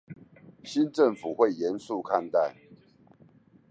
[0.63, 2.55] 新政府會嚴肅看待